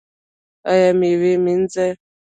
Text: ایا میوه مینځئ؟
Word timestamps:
ایا 0.71 0.89
میوه 0.99 1.33
مینځئ؟ 1.43 1.91